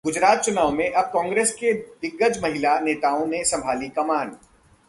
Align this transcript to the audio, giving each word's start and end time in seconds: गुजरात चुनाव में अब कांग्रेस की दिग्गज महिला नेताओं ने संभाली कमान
गुजरात 0.05 0.37
चुनाव 0.37 0.71
में 0.71 0.91
अब 0.91 1.05
कांग्रेस 1.05 1.51
की 1.53 1.71
दिग्गज 1.73 2.39
महिला 2.43 2.79
नेताओं 2.79 3.25
ने 3.25 3.43
संभाली 3.43 3.89
कमान 3.89 4.31